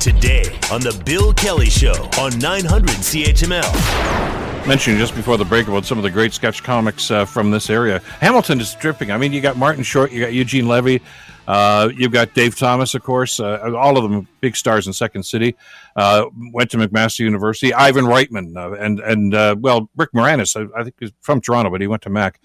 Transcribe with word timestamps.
Today 0.00 0.58
on 0.70 0.80
The 0.80 1.00
Bill 1.04 1.32
Kelly 1.32 1.70
Show 1.70 2.08
on 2.18 2.38
900 2.38 2.88
CHML. 2.88 4.66
Mentioning 4.66 4.98
just 4.98 5.14
before 5.14 5.36
the 5.36 5.44
break 5.44 5.68
about 5.68 5.84
some 5.84 5.98
of 5.98 6.04
the 6.04 6.10
great 6.10 6.32
sketch 6.32 6.62
comics 6.62 7.10
uh, 7.10 7.24
from 7.24 7.50
this 7.50 7.70
area. 7.70 8.00
Hamilton 8.20 8.60
is 8.60 8.74
dripping. 8.74 9.10
I 9.10 9.18
mean, 9.18 9.32
you 9.32 9.40
got 9.40 9.56
Martin 9.56 9.82
Short, 9.82 10.12
you 10.12 10.20
got 10.20 10.32
Eugene 10.32 10.68
Levy, 10.68 11.00
uh, 11.46 11.90
you've 11.94 12.12
got 12.12 12.34
Dave 12.34 12.56
Thomas, 12.56 12.94
of 12.94 13.02
course, 13.02 13.38
uh, 13.40 13.72
all 13.76 13.96
of 13.96 14.10
them 14.10 14.26
big 14.40 14.56
stars 14.56 14.86
in 14.86 14.92
Second 14.92 15.22
City. 15.22 15.54
Uh, 15.94 16.26
went 16.52 16.70
to 16.70 16.76
McMaster 16.76 17.20
University. 17.20 17.72
Ivan 17.72 18.04
Reitman 18.04 18.56
uh, 18.56 18.72
and 18.72 19.00
and 19.00 19.34
uh, 19.34 19.56
well, 19.58 19.88
Rick 19.96 20.10
Moranis, 20.12 20.56
I, 20.56 20.78
I, 20.78 20.84
think 20.84 20.96
he's 20.98 21.12
from 21.20 21.40
Toronto, 21.40 21.70
but 21.70 21.80
he 21.80 21.86
went 21.86 22.02
to 22.02 22.10
Mac. 22.10 22.40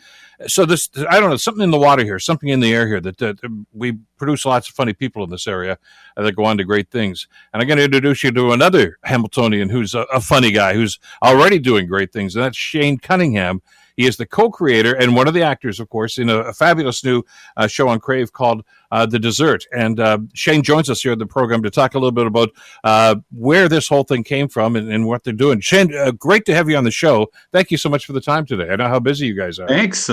So 0.47 0.65
this, 0.65 0.89
I 1.09 1.19
don't 1.19 1.29
know, 1.29 1.35
something 1.35 1.63
in 1.63 1.71
the 1.71 1.77
water 1.77 2.03
here, 2.03 2.17
something 2.17 2.49
in 2.49 2.59
the 2.59 2.73
air 2.73 2.87
here 2.87 3.01
that 3.01 3.39
we 3.73 3.97
produce 4.17 4.45
lots 4.45 4.69
of 4.69 4.75
funny 4.75 4.93
people 4.93 5.23
in 5.23 5.29
this 5.29 5.47
area 5.47 5.77
that 6.15 6.35
go 6.35 6.45
on 6.45 6.57
to 6.57 6.63
great 6.63 6.89
things. 6.89 7.27
And 7.53 7.61
I'm 7.61 7.67
going 7.67 7.77
to 7.77 7.83
introduce 7.83 8.23
you 8.23 8.31
to 8.31 8.51
another 8.51 8.97
Hamiltonian 9.03 9.69
who's 9.69 9.93
a, 9.93 10.01
a 10.13 10.19
funny 10.19 10.51
guy 10.51 10.73
who's 10.73 10.99
already 11.21 11.59
doing 11.59 11.87
great 11.87 12.11
things, 12.11 12.35
and 12.35 12.43
that's 12.43 12.57
Shane 12.57 12.97
Cunningham. 12.97 13.61
He 13.97 14.05
is 14.05 14.17
the 14.17 14.25
co-creator 14.25 14.95
and 14.95 15.15
one 15.15 15.27
of 15.27 15.33
the 15.33 15.43
actors, 15.43 15.79
of 15.79 15.89
course, 15.89 16.17
in 16.17 16.29
a, 16.29 16.37
a 16.37 16.53
fabulous 16.53 17.03
new 17.03 17.23
uh, 17.57 17.67
show 17.67 17.87
on 17.87 17.99
Crave 17.99 18.31
called 18.31 18.63
uh, 18.91 19.05
The 19.05 19.19
Dessert. 19.19 19.65
And 19.75 19.99
uh, 19.99 20.19
Shane 20.33 20.63
joins 20.63 20.89
us 20.89 21.01
here 21.01 21.13
in 21.13 21.19
the 21.19 21.25
program 21.25 21.63
to 21.63 21.69
talk 21.69 21.95
a 21.95 21.97
little 21.97 22.11
bit 22.11 22.27
about 22.27 22.49
uh, 22.83 23.15
where 23.31 23.67
this 23.67 23.87
whole 23.87 24.03
thing 24.03 24.23
came 24.23 24.47
from 24.47 24.75
and, 24.75 24.91
and 24.91 25.07
what 25.07 25.23
they're 25.23 25.33
doing. 25.33 25.59
Shane, 25.59 25.95
uh, 25.95 26.11
great 26.11 26.45
to 26.45 26.53
have 26.53 26.69
you 26.69 26.77
on 26.77 26.83
the 26.83 26.91
show. 26.91 27.27
Thank 27.51 27.71
you 27.71 27.77
so 27.77 27.89
much 27.89 28.05
for 28.05 28.13
the 28.13 28.21
time 28.21 28.45
today. 28.45 28.69
I 28.69 28.75
know 28.75 28.87
how 28.87 28.99
busy 28.99 29.27
you 29.27 29.35
guys 29.35 29.59
are. 29.59 29.67
Thanks. 29.67 30.09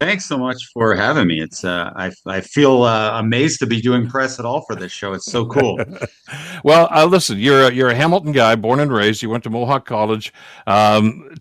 Thanks 0.00 0.26
so 0.26 0.38
much 0.38 0.70
for 0.72 0.94
having 0.94 1.26
me. 1.28 1.40
It's 1.40 1.64
uh, 1.64 1.92
I 1.94 2.10
I 2.26 2.40
feel 2.40 2.82
uh, 2.82 3.18
amazed 3.18 3.60
to 3.60 3.66
be 3.66 3.80
doing 3.80 4.08
press 4.08 4.38
at 4.38 4.44
all 4.44 4.62
for 4.62 4.74
this 4.74 4.90
show. 4.90 5.12
It's 5.12 5.30
so 5.30 5.46
cool. 5.46 5.78
well, 6.64 6.88
uh, 6.90 7.04
listen, 7.04 7.38
you're 7.38 7.68
a, 7.68 7.72
you're 7.72 7.90
a 7.90 7.94
Hamilton 7.94 8.32
guy, 8.32 8.56
born 8.56 8.80
and 8.80 8.92
raised. 8.92 9.22
You 9.22 9.30
went 9.30 9.44
to 9.44 9.50
Mohawk 9.50 9.86
College. 9.86 10.32
Um, 10.66 11.34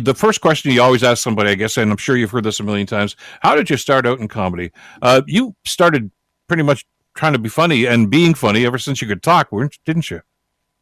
the 0.00 0.14
first 0.16 0.40
question 0.40 0.72
you 0.72 0.82
always 0.82 1.02
ask 1.02 1.22
somebody, 1.22 1.50
I 1.50 1.54
guess, 1.54 1.76
and 1.76 1.90
I'm 1.90 1.96
sure 1.96 2.16
you've 2.16 2.30
heard 2.30 2.44
this 2.44 2.60
a 2.60 2.62
million 2.62 2.86
times. 2.86 3.16
How 3.40 3.54
did 3.54 3.70
you 3.70 3.76
start 3.76 4.06
out 4.06 4.20
in 4.20 4.28
comedy? 4.28 4.72
Uh, 5.02 5.22
you 5.26 5.54
started 5.64 6.10
pretty 6.46 6.62
much 6.62 6.84
trying 7.14 7.32
to 7.32 7.38
be 7.38 7.48
funny 7.48 7.86
and 7.86 8.10
being 8.10 8.34
funny 8.34 8.64
ever 8.64 8.78
since 8.78 9.02
you 9.02 9.08
could 9.08 9.22
talk, 9.22 9.50
didn't 9.84 10.10
you? 10.10 10.20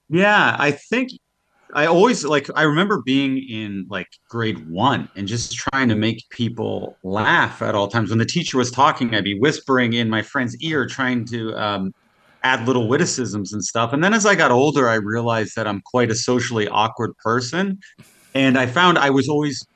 Yeah, 0.09 0.57
I 0.59 0.71
think 0.71 1.11
I 1.75 1.87
always 1.87 2.25
like 2.25 2.49
I 2.55 2.63
remember 2.63 3.03
being 3.03 3.39
in 3.39 3.87
like 3.91 4.07
grade 4.29 4.69
1 4.69 5.09
and 5.17 5.27
just 5.27 5.55
trying 5.55 5.89
to 5.89 5.97
make 5.97 6.29
people 6.31 6.97
laugh 7.03 7.61
at 7.61 7.75
all 7.75 7.89
times 7.89 8.11
when 8.11 8.19
the 8.19 8.25
teacher 8.25 8.57
was 8.57 8.71
talking 8.71 9.15
I'd 9.15 9.25
be 9.25 9.39
whispering 9.39 9.95
in 9.95 10.09
my 10.09 10.23
friend's 10.23 10.57
ear 10.63 10.87
trying 10.87 11.25
to 11.27 11.55
um, 11.55 11.93
add 12.45 12.67
little 12.67 12.89
witticisms 12.89 13.53
and 13.53 13.65
stuff 13.65 13.93
and 13.93 14.03
then 14.03 14.15
as 14.15 14.25
I 14.25 14.37
got 14.37 14.53
older 14.53 14.89
I 14.89 14.95
realized 14.95 15.57
that 15.57 15.67
I'm 15.67 15.83
quite 15.83 16.11
a 16.11 16.15
socially 16.15 16.69
awkward 16.69 17.17
person 17.19 17.79
and 18.37 18.59
I 18.59 18.67
found 18.67 18.99
I 18.99 19.09
was 19.09 19.29
always 19.29 19.67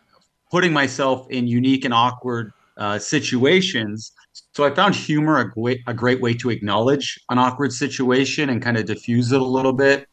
putting 0.50 0.72
myself 0.72 1.27
in 1.30 1.47
unique 1.47 1.86
and 1.86 1.94
awkward 1.94 2.53
uh, 2.77 2.98
situations. 2.98 4.12
So 4.55 4.64
I 4.64 4.70
found 4.75 4.94
humor 4.94 5.39
a 5.39 5.50
great, 5.50 5.80
a 5.86 5.94
great 5.94 6.20
way 6.20 6.34
to 6.34 6.50
acknowledge 6.50 7.19
an 7.31 7.38
awkward 7.38 7.72
situation 7.72 8.50
and 8.50 8.61
kind 8.61 8.77
of 8.77 8.84
diffuse 8.84 9.33
it 9.33 9.41
a 9.41 9.44
little 9.44 9.72
bit. 9.72 10.06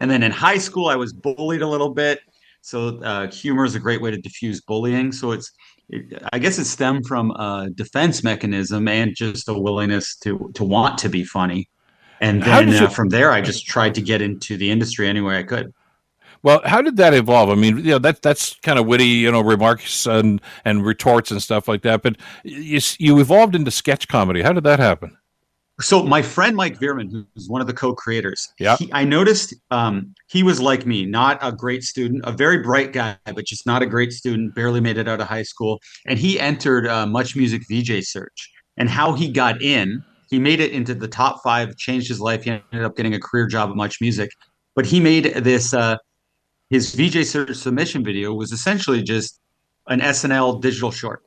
And 0.00 0.10
then 0.10 0.24
in 0.24 0.32
high 0.32 0.58
school, 0.58 0.88
I 0.88 0.96
was 0.96 1.12
bullied 1.12 1.62
a 1.62 1.68
little 1.68 1.90
bit. 1.90 2.18
So 2.60 3.00
uh, 3.02 3.30
humor 3.30 3.64
is 3.64 3.76
a 3.76 3.80
great 3.80 4.02
way 4.02 4.10
to 4.10 4.18
diffuse 4.18 4.60
bullying. 4.60 5.12
So 5.12 5.30
it's, 5.30 5.52
it, 5.88 6.22
I 6.32 6.40
guess 6.40 6.58
it 6.58 6.64
stemmed 6.64 7.06
from 7.06 7.30
a 7.32 7.70
defense 7.72 8.24
mechanism 8.24 8.88
and 8.88 9.14
just 9.14 9.48
a 9.48 9.54
willingness 9.54 10.16
to 10.18 10.50
to 10.54 10.64
want 10.64 10.98
to 10.98 11.08
be 11.08 11.24
funny. 11.24 11.68
And 12.20 12.42
then 12.42 12.68
uh, 12.74 12.88
from 12.88 13.08
there, 13.10 13.32
I 13.32 13.40
just 13.40 13.66
tried 13.66 13.94
to 13.96 14.00
get 14.00 14.22
into 14.22 14.56
the 14.56 14.70
industry 14.70 15.08
any 15.08 15.20
way 15.20 15.38
I 15.38 15.42
could. 15.42 15.72
Well, 16.42 16.60
how 16.64 16.82
did 16.82 16.96
that 16.96 17.14
evolve? 17.14 17.50
I 17.50 17.54
mean, 17.54 17.78
you 17.78 17.92
know, 17.92 17.98
that 18.00 18.22
that's 18.22 18.56
kind 18.56 18.78
of 18.78 18.86
witty, 18.86 19.06
you 19.06 19.30
know, 19.30 19.40
remarks 19.40 20.06
and 20.06 20.40
and 20.64 20.84
retorts 20.84 21.30
and 21.30 21.42
stuff 21.42 21.68
like 21.68 21.82
that. 21.82 22.02
But 22.02 22.16
you 22.42 22.80
you 22.98 23.20
evolved 23.20 23.54
into 23.54 23.70
sketch 23.70 24.08
comedy. 24.08 24.42
How 24.42 24.52
did 24.52 24.64
that 24.64 24.80
happen? 24.80 25.16
So 25.80 26.02
my 26.02 26.20
friend 26.20 26.54
Mike 26.54 26.78
Veerman, 26.78 27.10
who's 27.10 27.48
one 27.48 27.60
of 27.60 27.66
the 27.66 27.72
co-creators, 27.72 28.52
yeah, 28.58 28.76
I 28.92 29.04
noticed 29.04 29.54
um, 29.70 30.14
he 30.28 30.42
was 30.42 30.60
like 30.60 30.84
me, 30.84 31.06
not 31.06 31.38
a 31.40 31.50
great 31.50 31.82
student, 31.82 32.22
a 32.24 32.32
very 32.32 32.58
bright 32.58 32.92
guy, 32.92 33.16
but 33.24 33.46
just 33.46 33.66
not 33.66 33.82
a 33.82 33.86
great 33.86 34.12
student. 34.12 34.54
Barely 34.54 34.80
made 34.80 34.98
it 34.98 35.08
out 35.08 35.20
of 35.20 35.28
high 35.28 35.42
school, 35.42 35.80
and 36.06 36.18
he 36.18 36.38
entered 36.38 36.86
uh, 36.86 37.06
Much 37.06 37.36
Music 37.36 37.62
VJ 37.70 38.04
search. 38.04 38.50
And 38.78 38.88
how 38.88 39.12
he 39.12 39.30
got 39.30 39.60
in, 39.60 40.02
he 40.30 40.38
made 40.38 40.60
it 40.60 40.72
into 40.72 40.94
the 40.94 41.08
top 41.08 41.42
five, 41.42 41.76
changed 41.76 42.08
his 42.08 42.20
life. 42.20 42.44
He 42.44 42.50
ended 42.50 42.84
up 42.84 42.96
getting 42.96 43.14
a 43.14 43.20
career 43.20 43.46
job 43.46 43.70
at 43.70 43.76
Much 43.76 44.00
Music, 44.00 44.30
but 44.74 44.86
he 44.86 44.98
made 44.98 45.24
this. 45.36 45.72
Uh, 45.72 45.96
his 46.72 46.94
VJ 46.94 47.26
Search 47.26 47.54
submission 47.54 48.02
video 48.02 48.32
was 48.32 48.50
essentially 48.50 49.02
just 49.02 49.38
an 49.88 50.00
SNL 50.00 50.58
digital 50.62 50.90
short. 50.90 51.22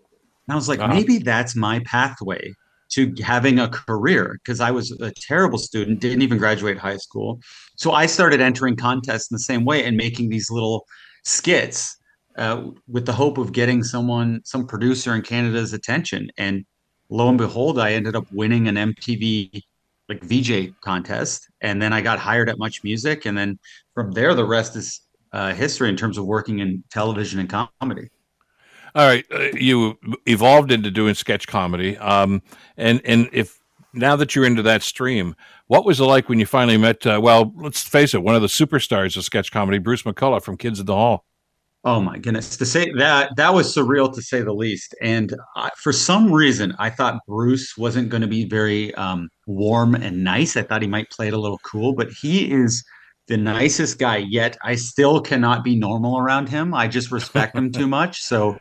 And 0.48 0.54
I 0.54 0.56
was 0.56 0.68
like, 0.68 0.80
uh-huh. 0.80 0.92
maybe 0.92 1.20
that's 1.20 1.56
my 1.56 1.82
pathway 1.86 2.52
to 2.94 3.14
having 3.24 3.60
a 3.60 3.70
career 3.70 4.40
because 4.44 4.60
I 4.60 4.72
was 4.72 4.90
a 5.02 5.12
terrible 5.12 5.60
student, 5.60 6.00
didn't 6.00 6.24
even 6.24 6.40
graduate 6.40 6.80
high 6.80 6.98
school. 6.98 7.40
So 7.76 7.92
I 7.92 8.08
started 8.08 8.42
entering 8.42 8.76
contests 8.76 9.30
in 9.30 9.36
the 9.36 9.40
same 9.40 9.66
way 9.66 9.86
and 9.86 9.96
making 9.96 10.30
these 10.30 10.50
little 10.50 10.88
skits 11.24 11.96
uh, 12.38 12.72
with 12.88 13.06
the 13.06 13.14
hope 13.14 13.38
of 13.38 13.52
getting 13.52 13.84
someone, 13.84 14.42
some 14.46 14.66
producer 14.66 15.14
in 15.14 15.22
Canada's 15.22 15.74
attention. 15.74 16.32
And 16.40 16.66
lo 17.10 17.30
and 17.30 17.38
behold, 17.38 17.78
I 17.78 17.94
ended 17.94 18.16
up 18.16 18.26
winning 18.32 18.68
an 18.68 18.76
MTV 18.78 19.62
like 20.10 20.24
VJ 20.24 20.74
contest. 20.82 21.48
And 21.62 21.80
then 21.80 21.94
I 21.94 22.02
got 22.02 22.18
hired 22.18 22.50
at 22.50 22.58
Much 22.58 22.84
Music. 22.84 23.26
And 23.26 23.38
then 23.38 23.60
from 23.94 24.12
there, 24.12 24.34
the 24.34 24.46
rest 24.46 24.76
is 24.76 25.05
uh, 25.36 25.54
history 25.54 25.90
in 25.90 25.98
terms 25.98 26.18
of 26.18 26.26
working 26.26 26.60
in 26.60 26.84
television 26.90 27.40
and 27.42 27.50
comedy. 27.50 28.10
All 28.96 29.06
right, 29.06 29.26
uh, 29.30 29.50
you 29.54 30.00
evolved 30.26 30.72
into 30.72 30.90
doing 30.90 31.14
sketch 31.14 31.48
comedy, 31.48 31.98
um, 31.98 32.42
and 32.78 33.02
and 33.04 33.30
if 33.34 33.60
now 33.94 34.16
that 34.16 34.34
you're 34.34 34.46
into 34.46 34.62
that 34.62 34.82
stream, 34.82 35.36
what 35.68 35.86
was 35.86 36.00
it 36.00 36.06
like 36.06 36.30
when 36.30 36.40
you 36.40 36.46
finally 36.46 36.78
met? 36.78 37.06
Uh, 37.06 37.20
well, 37.22 37.54
let's 37.58 37.84
face 37.84 38.14
it, 38.14 38.24
one 38.24 38.36
of 38.36 38.42
the 38.42 38.48
superstars 38.48 39.18
of 39.18 39.26
sketch 39.26 39.52
comedy, 39.52 39.80
Bruce 39.80 40.04
McCulloch 40.04 40.44
from 40.44 40.56
Kids 40.56 40.80
in 40.80 40.86
the 40.86 40.96
Hall. 40.96 41.26
Oh 41.84 42.00
my 42.00 42.18
goodness! 42.18 42.56
To 42.56 42.66
say 42.66 42.90
that 42.94 43.36
that 43.36 43.54
was 43.54 43.76
surreal 43.76 44.14
to 44.14 44.22
say 44.22 44.42
the 44.42 44.54
least. 44.54 44.96
And 45.02 45.36
I, 45.58 45.70
for 45.78 45.92
some 45.92 46.32
reason, 46.32 46.74
I 46.80 46.90
thought 46.90 47.20
Bruce 47.28 47.78
wasn't 47.78 48.08
going 48.08 48.22
to 48.22 48.28
be 48.28 48.46
very 48.46 48.96
um, 48.96 49.28
warm 49.46 49.94
and 49.96 50.24
nice. 50.24 50.56
I 50.56 50.62
thought 50.62 50.82
he 50.82 50.88
might 50.88 51.10
play 51.10 51.28
it 51.28 51.34
a 51.34 51.38
little 51.40 51.60
cool, 51.66 51.94
but 51.94 52.10
he 52.10 52.50
is 52.50 52.82
the 53.28 53.38
nicest 53.38 54.00
guy 54.00 54.18
yet. 54.18 54.58
I 54.64 54.76
still 54.76 55.22
cannot 55.22 55.64
be 55.64 55.76
normal 55.76 56.18
around 56.18 56.50
him. 56.50 56.74
I 56.74 56.88
just 56.88 57.12
respect 57.12 57.56
him 57.56 57.72
too 57.72 57.88
much. 58.00 58.22
So 58.22 58.58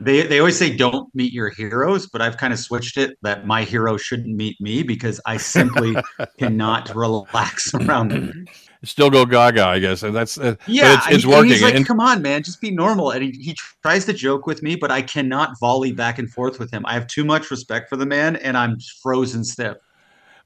they 0.00 0.26
they 0.26 0.38
always 0.38 0.56
say 0.56 0.74
don't 0.74 1.12
meet 1.14 1.32
your 1.32 1.50
heroes 1.50 2.06
but 2.06 2.22
i've 2.22 2.36
kind 2.36 2.52
of 2.52 2.58
switched 2.58 2.96
it 2.96 3.18
that 3.22 3.46
my 3.46 3.64
hero 3.64 3.96
shouldn't 3.96 4.34
meet 4.36 4.60
me 4.60 4.82
because 4.82 5.20
i 5.26 5.36
simply 5.36 5.96
cannot 6.38 6.94
relax 6.94 7.74
around 7.74 8.12
him. 8.12 8.46
Still 8.84 9.10
go 9.10 9.26
gaga 9.26 9.66
i 9.66 9.80
guess. 9.80 10.04
And 10.04 10.14
that's 10.14 10.38
uh, 10.38 10.54
yeah 10.68 10.98
it's, 10.98 11.16
it's 11.16 11.26
working. 11.26 11.50
he's 11.50 11.62
like 11.62 11.74
and, 11.74 11.84
come 11.84 11.98
on 11.98 12.22
man 12.22 12.44
just 12.44 12.60
be 12.60 12.70
normal. 12.70 13.10
And 13.10 13.24
he, 13.24 13.30
he 13.32 13.56
tries 13.82 14.04
to 14.04 14.12
joke 14.12 14.46
with 14.46 14.62
me 14.62 14.76
but 14.76 14.92
i 14.92 15.02
cannot 15.02 15.58
volley 15.58 15.90
back 15.90 16.20
and 16.20 16.30
forth 16.30 16.60
with 16.60 16.70
him. 16.70 16.86
I 16.86 16.94
have 16.94 17.08
too 17.08 17.24
much 17.24 17.50
respect 17.50 17.88
for 17.88 17.96
the 17.96 18.06
man 18.06 18.36
and 18.36 18.56
i'm 18.56 18.78
frozen 19.02 19.42
stiff 19.42 19.78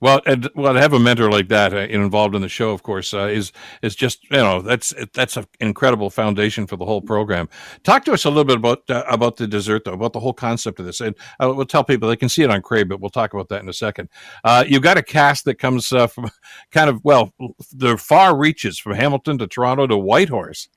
well, 0.03 0.21
and, 0.27 0.51
well, 0.57 0.75
to 0.75 0.81
have 0.81 0.95
a 0.95 0.99
mentor 0.99 1.31
like 1.31 1.47
that 1.47 1.73
uh, 1.73 1.77
involved 1.77 2.35
in 2.35 2.43
the 2.43 2.49
show, 2.49 2.73
of 2.73 2.83
course, 2.83 3.15
uh, 3.15 3.29
is 3.29 3.53
is 3.83 3.95
just 3.95 4.25
you 4.25 4.37
know 4.37 4.61
that's 4.61 4.93
that's 5.13 5.37
an 5.37 5.47
incredible 5.61 6.11
foundation 6.11 6.67
for 6.67 6.75
the 6.77 6.85
whole 6.85 7.01
program. 7.01 7.49
Talk 7.85 8.05
to 8.07 8.13
us 8.13 8.25
a 8.25 8.29
little 8.29 8.45
bit 8.45 8.57
about 8.57 8.83
uh, 8.91 9.05
about 9.09 9.37
the 9.37 9.47
dessert, 9.47 9.85
though, 9.85 9.93
about 9.93 10.13
the 10.13 10.19
whole 10.19 10.33
concept 10.33 10.81
of 10.81 10.87
this, 10.87 11.01
and 11.01 11.15
uh, 11.39 11.53
we'll 11.55 11.67
tell 11.67 11.85
people 11.85 12.09
they 12.09 12.17
can 12.17 12.29
see 12.29 12.43
it 12.43 12.51
on 12.51 12.63
Crave, 12.63 12.89
but 12.89 13.01
we'll 13.01 13.11
talk 13.11 13.33
about 13.33 13.49
that 13.51 13.63
in 13.63 13.69
a 13.69 13.73
second. 13.73 14.09
Uh, 14.43 14.65
you've 14.67 14.83
got 14.83 14.99
a 14.99 15.05
cast 15.05 15.45
that 15.45 15.55
comes 15.55 15.93
uh, 15.93 16.09
from 16.09 16.29
kind 16.73 16.91
of 16.91 17.01
well, 17.05 17.33
the 17.73 17.97
far 17.97 18.37
reaches 18.37 18.81
from 18.81 18.95
Hamilton 18.95 19.39
to 19.39 19.47
Toronto 19.47 19.87
to 19.87 19.97
Whitehorse. 19.97 20.69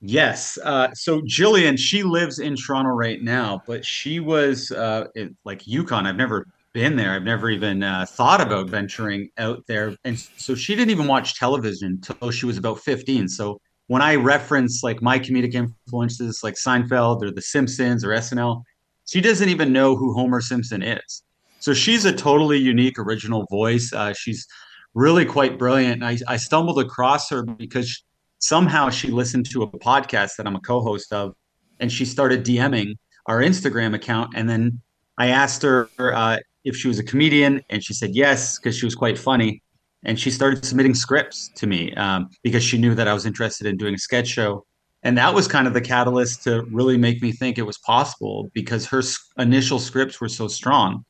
Yes. 0.00 0.58
Uh, 0.64 0.94
so 0.94 1.20
Jillian, 1.22 1.76
she 1.76 2.04
lives 2.04 2.38
in 2.38 2.54
Toronto 2.54 2.90
right 2.90 3.20
now, 3.20 3.62
but 3.66 3.84
she 3.84 4.20
was 4.20 4.70
uh, 4.70 5.08
in, 5.16 5.36
like 5.44 5.66
Yukon. 5.66 6.06
I've 6.06 6.16
never 6.16 6.46
been 6.72 6.96
there. 6.96 7.12
I've 7.12 7.22
never 7.22 7.50
even 7.50 7.82
uh, 7.82 8.06
thought 8.06 8.40
about 8.40 8.68
venturing 8.68 9.28
out 9.38 9.64
there. 9.66 9.96
And 10.04 10.18
so 10.18 10.54
she 10.54 10.74
didn't 10.74 10.90
even 10.90 11.06
watch 11.06 11.38
television 11.38 12.00
until 12.08 12.30
she 12.30 12.46
was 12.46 12.58
about 12.58 12.80
15. 12.80 13.28
So 13.28 13.60
when 13.88 14.02
I 14.02 14.14
reference 14.14 14.82
like 14.82 15.02
my 15.02 15.18
comedic 15.18 15.54
influences 15.54 16.44
like 16.44 16.54
Seinfeld 16.54 17.22
or 17.22 17.30
The 17.30 17.42
Simpsons 17.42 18.04
or 18.04 18.10
SNL, 18.10 18.62
she 19.06 19.20
doesn't 19.20 19.48
even 19.48 19.72
know 19.72 19.96
who 19.96 20.14
Homer 20.14 20.40
Simpson 20.40 20.82
is. 20.82 21.24
So 21.58 21.74
she's 21.74 22.04
a 22.04 22.12
totally 22.12 22.58
unique, 22.58 22.98
original 22.98 23.46
voice. 23.50 23.92
Uh, 23.92 24.12
she's 24.12 24.46
really 24.94 25.24
quite 25.24 25.58
brilliant. 25.58 26.02
I, 26.02 26.18
I 26.28 26.36
stumbled 26.36 26.78
across 26.78 27.28
her 27.30 27.42
because 27.42 28.02
somehow 28.38 28.90
she 28.90 29.08
listened 29.08 29.50
to 29.50 29.62
a 29.62 29.66
podcast 29.66 30.36
that 30.36 30.46
I'm 30.46 30.56
a 30.56 30.60
co 30.60 30.80
host 30.80 31.12
of, 31.12 31.34
and 31.80 31.90
she 31.90 32.04
started 32.04 32.44
DMing 32.44 32.94
our 33.26 33.40
Instagram 33.40 33.94
account. 33.94 34.32
And 34.36 34.48
then 34.48 34.80
I 35.18 35.28
asked 35.28 35.62
her 35.62 35.90
uh, 35.98 36.38
if 36.64 36.76
she 36.76 36.88
was 36.88 36.98
a 36.98 37.04
comedian, 37.04 37.62
and 37.70 37.82
she 37.82 37.94
said 37.94 38.10
yes 38.14 38.58
because 38.58 38.76
she 38.76 38.86
was 38.86 38.94
quite 38.94 39.18
funny. 39.18 39.62
and 40.04 40.18
she 40.18 40.30
started 40.30 40.64
submitting 40.64 40.94
scripts 40.94 41.50
to 41.56 41.66
me 41.66 41.92
um, 41.94 42.30
because 42.42 42.62
she 42.62 42.78
knew 42.78 42.94
that 42.94 43.06
I 43.06 43.12
was 43.12 43.26
interested 43.26 43.66
in 43.66 43.76
doing 43.76 43.94
a 43.94 43.98
sketch 43.98 44.28
show. 44.28 44.64
And 45.02 45.16
that 45.16 45.34
was 45.34 45.48
kind 45.48 45.66
of 45.66 45.74
the 45.74 45.80
catalyst 45.80 46.42
to 46.44 46.62
really 46.70 46.98
make 46.98 47.22
me 47.22 47.32
think 47.32 47.58
it 47.58 47.62
was 47.62 47.78
possible 47.78 48.50
because 48.54 48.86
her 48.86 49.02
initial 49.38 49.78
scripts 49.78 50.20
were 50.20 50.28
so 50.28 50.46
strong. 50.48 51.04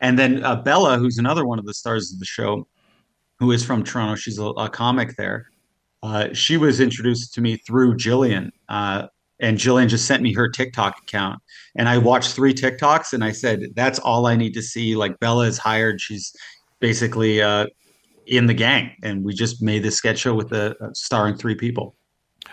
And 0.00 0.18
then 0.18 0.44
uh, 0.44 0.56
Bella, 0.56 0.98
who's 0.98 1.18
another 1.18 1.46
one 1.46 1.58
of 1.58 1.66
the 1.66 1.74
stars 1.74 2.12
of 2.12 2.18
the 2.18 2.24
show, 2.24 2.66
who 3.38 3.52
is 3.52 3.64
from 3.64 3.82
Toronto, 3.82 4.14
she's 4.14 4.38
a, 4.38 4.44
a 4.44 4.68
comic 4.68 5.16
there. 5.16 5.46
Uh, 6.02 6.32
she 6.32 6.56
was 6.56 6.80
introduced 6.80 7.34
to 7.34 7.40
me 7.40 7.56
through 7.56 7.94
Jillian. 7.94 8.50
Uh, 8.68 9.06
and 9.42 9.58
Jillian 9.58 9.88
just 9.88 10.06
sent 10.06 10.22
me 10.22 10.32
her 10.32 10.48
TikTok 10.48 10.98
account. 11.02 11.42
And 11.76 11.88
I 11.88 11.98
watched 11.98 12.32
three 12.32 12.54
TikToks 12.54 13.12
and 13.12 13.22
I 13.22 13.32
said, 13.32 13.66
that's 13.74 13.98
all 13.98 14.26
I 14.26 14.36
need 14.36 14.54
to 14.54 14.62
see. 14.62 14.96
Like 14.96 15.18
Bella 15.20 15.46
is 15.46 15.58
hired. 15.58 16.00
She's 16.00 16.34
basically 16.80 17.42
uh, 17.42 17.66
in 18.26 18.46
the 18.46 18.54
gang. 18.54 18.96
And 19.02 19.24
we 19.24 19.34
just 19.34 19.60
made 19.60 19.82
this 19.82 19.96
sketch 19.96 20.18
show 20.18 20.34
with 20.34 20.48
the 20.48 20.76
uh, 20.80 20.90
starring 20.94 21.36
three 21.36 21.56
people. 21.56 21.96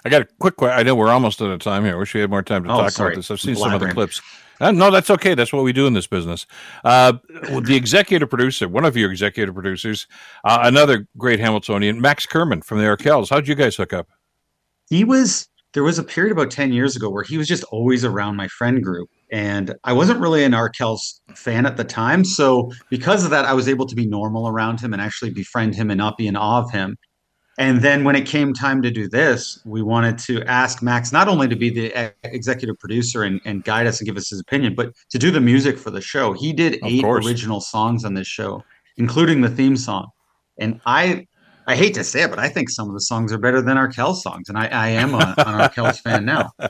I 0.06 0.09
got 0.09 0.21
a 0.21 0.27
quick 0.39 0.56
question. 0.56 0.80
I 0.80 0.83
know 0.83 0.95
we're 0.95 1.09
almost 1.09 1.41
out 1.41 1.51
of 1.51 1.59
time 1.59 1.83
here. 1.83 1.95
I 1.95 1.97
wish 1.97 2.13
we 2.13 2.21
had 2.21 2.30
more 2.30 2.44
time 2.44 2.63
to 2.63 2.71
oh, 2.71 2.77
talk 2.77 2.92
sorry. 2.92 3.09
about 3.09 3.18
this. 3.18 3.31
I've 3.31 3.42
seen 3.42 3.56
some 3.56 3.74
of 3.74 3.80
the 3.80 3.92
clips. 3.92 4.21
Uh, 4.62 4.71
no, 4.71 4.92
that's 4.92 5.09
okay. 5.09 5.35
That's 5.35 5.53
what 5.53 5.63
we 5.63 5.74
do 5.74 5.88
in 5.88 5.94
this 5.94 6.07
business. 6.07 6.45
Uh, 6.83 7.13
the 7.63 7.75
executive 7.75 8.30
producer, 8.30 8.68
one 8.68 8.85
of 8.85 8.95
your 8.97 9.12
executive 9.12 9.53
producers, 9.53 10.07
uh, 10.44 10.59
another 10.63 11.07
great 11.18 11.39
Hamiltonian, 11.39 12.01
Max 12.01 12.25
Kerman 12.25 12.62
from 12.62 12.80
the 12.80 12.85
Arkells. 12.85 13.30
How'd 13.30 13.47
you 13.47 13.56
guys 13.56 13.75
hook 13.75 13.94
up? 13.94 14.09
He 14.89 15.03
was, 15.03 15.48
there 15.74 15.83
was 15.83 16.00
a 16.00 16.04
period 16.04 16.31
about 16.31 16.51
10 16.51 16.74
years 16.74 16.95
ago 16.95 17.10
where 17.10 17.24
he 17.24 17.38
was 17.38 17.48
just 17.48 17.63
always 17.66 18.04
around 18.04 18.36
my 18.36 18.48
friend 18.48 18.83
group. 18.83 19.10
And 19.31 19.75
I 19.83 19.94
wasn't 19.94 20.19
really 20.19 20.44
an 20.44 20.54
Arkells 20.54 21.21
fan 21.36 21.66
at 21.66 21.77
the 21.77 21.83
time. 21.83 22.25
So 22.25 22.71
because 22.89 23.24
of 23.24 23.30
that, 23.30 23.45
I 23.45 23.54
was 23.54 23.69
able 23.69 23.86
to 23.86 23.95
be 23.95 24.07
normal 24.07 24.48
around 24.48 24.80
him 24.80 24.94
and 24.94 25.01
actually 25.01 25.30
befriend 25.30 25.75
him 25.75 25.92
and 25.92 25.98
not 25.98 26.18
be 26.18 26.27
in 26.27 26.36
awe 26.36 26.63
of 26.63 26.71
him. 26.71 26.98
And 27.60 27.81
then 27.81 28.06
when 28.06 28.16
it 28.16 28.25
came 28.25 28.54
time 28.54 28.81
to 28.83 28.89
do 28.89 29.10
this, 29.10 29.62
we 29.66 29.81
wanted 29.81 30.18
to 30.19 30.42
ask 30.45 30.81
Max 30.81 31.12
not 31.12 31.27
only 31.27 31.48
to 31.50 31.57
be 31.57 31.69
the 31.69 32.13
executive 32.24 32.80
producer 32.80 33.24
and, 33.24 33.42
and 33.44 33.66
guide 33.66 33.86
us 33.86 34.00
and 34.00 34.07
give 34.07 34.16
us 34.16 34.30
his 34.30 34.39
opinion, 34.39 34.75
but 34.75 34.94
to 35.10 35.19
do 35.19 35.30
the 35.30 35.42
music 35.42 35.77
for 35.77 35.92
the 35.92 36.00
show. 36.00 36.31
He 36.31 36.54
did 36.54 36.75
of 36.75 36.80
eight 36.86 37.04
course. 37.04 37.27
original 37.27 37.60
songs 37.60 38.06
on 38.06 38.13
this 38.13 38.27
show, 38.27 38.63
including 38.95 39.42
the 39.42 39.50
theme 39.50 39.75
song. 39.75 40.07
And 40.57 40.80
I 40.86 41.27
I 41.69 41.75
hate 41.75 41.94
to 41.94 42.04
say 42.04 42.24
it, 42.24 42.31
but 42.31 42.39
I 42.39 42.50
think 42.50 42.68
some 42.68 42.88
of 42.88 42.95
the 42.95 43.00
songs 43.00 43.31
are 43.31 43.38
better 43.38 43.62
than 43.62 43.77
Arkell 43.77 44.16
songs, 44.16 44.50
and 44.50 44.57
I, 44.57 44.66
I 44.69 44.88
am 44.89 45.13
a, 45.13 45.36
an 45.38 45.54
Arkells 45.54 46.00
fan 46.01 46.25
now. 46.25 46.51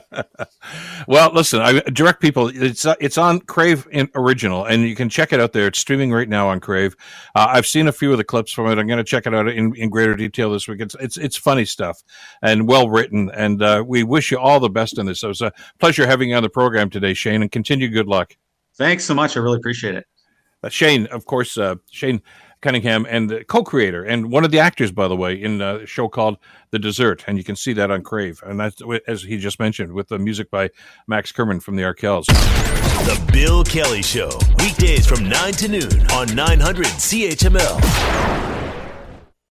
Well, 1.08 1.32
listen, 1.32 1.60
I 1.60 1.80
direct 1.80 2.20
people. 2.20 2.50
It's 2.54 2.84
it's 3.00 3.16
on 3.16 3.40
Crave 3.40 3.88
original, 4.14 4.66
and 4.66 4.82
you 4.82 4.94
can 4.94 5.08
check 5.08 5.32
it 5.32 5.40
out 5.40 5.52
there. 5.52 5.66
It's 5.66 5.78
streaming 5.78 6.12
right 6.12 6.28
now 6.28 6.48
on 6.48 6.60
Crave. 6.60 6.94
Uh, 7.34 7.46
I've 7.48 7.66
seen 7.66 7.88
a 7.88 7.92
few 7.92 8.12
of 8.12 8.18
the 8.18 8.24
clips 8.24 8.52
from 8.52 8.66
it. 8.66 8.78
I'm 8.78 8.86
going 8.86 8.98
to 8.98 9.04
check 9.04 9.26
it 9.26 9.34
out 9.34 9.48
in, 9.48 9.74
in 9.74 9.88
greater 9.88 10.14
detail 10.14 10.52
this 10.52 10.68
week. 10.68 10.80
It's 10.80 10.94
it's 11.00 11.16
it's 11.16 11.36
funny 11.36 11.64
stuff 11.64 12.02
and 12.42 12.68
well 12.68 12.90
written, 12.90 13.30
and 13.34 13.62
uh, 13.62 13.82
we 13.84 14.04
wish 14.04 14.30
you 14.30 14.38
all 14.38 14.60
the 14.60 14.68
best 14.68 14.98
in 14.98 15.06
this. 15.06 15.22
It 15.22 15.28
was 15.28 15.40
a 15.40 15.52
pleasure 15.80 16.06
having 16.06 16.28
you 16.28 16.36
on 16.36 16.42
the 16.42 16.50
program 16.50 16.90
today, 16.90 17.14
Shane, 17.14 17.40
and 17.40 17.50
continue 17.50 17.88
good 17.88 18.06
luck. 18.06 18.36
Thanks 18.76 19.04
so 19.04 19.14
much. 19.14 19.36
I 19.36 19.40
really 19.40 19.58
appreciate 19.58 19.94
it. 19.94 20.06
Uh, 20.62 20.68
Shane, 20.68 21.06
of 21.06 21.24
course, 21.24 21.56
uh, 21.56 21.76
Shane 21.90 22.20
Cunningham 22.62 23.06
and 23.08 23.30
the 23.30 23.44
co-creator 23.44 24.04
and 24.04 24.30
one 24.30 24.44
of 24.44 24.50
the 24.50 24.58
actors, 24.58 24.92
by 24.92 25.08
the 25.08 25.16
way, 25.16 25.34
in 25.34 25.60
a 25.60 25.86
show 25.86 26.08
called 26.08 26.36
The 26.70 26.78
Dessert, 26.78 27.24
and 27.26 27.38
you 27.38 27.44
can 27.44 27.56
see 27.56 27.72
that 27.72 27.90
on 27.90 28.02
Crave. 28.02 28.42
And 28.44 28.60
that's 28.60 28.82
as 29.06 29.22
he 29.22 29.38
just 29.38 29.58
mentioned, 29.58 29.92
with 29.92 30.08
the 30.08 30.18
music 30.18 30.50
by 30.50 30.70
Max 31.06 31.32
Kerman 31.32 31.60
from 31.60 31.76
the 31.76 31.82
Arkells. 31.82 32.26
The 32.26 33.32
Bill 33.32 33.64
Kelly 33.64 34.02
Show, 34.02 34.30
weekdays 34.58 35.06
from 35.06 35.28
nine 35.28 35.54
to 35.54 35.68
noon 35.68 36.06
on 36.12 36.34
900 36.34 36.86
CHML. 36.86 38.49